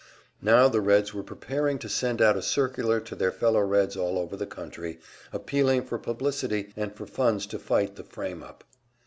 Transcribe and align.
Now 0.41 0.67
the 0.67 0.81
Reds 0.81 1.13
were 1.13 1.21
preparing 1.21 1.77
to 1.77 1.87
send 1.87 2.23
out 2.23 2.35
a 2.35 2.41
circular 2.41 2.99
to 3.01 3.13
their 3.15 3.31
fellow 3.31 3.59
Reds 3.59 3.95
all 3.95 4.17
over 4.17 4.35
the 4.35 4.47
country, 4.47 4.99
appealing 5.31 5.83
for 5.83 5.99
publicity, 5.99 6.73
and 6.75 6.91
for 6.91 7.05
funds 7.05 7.45
to 7.45 7.59
fight 7.59 7.97
the 7.97 8.03
"frame 8.03 8.41
up." 8.41 8.63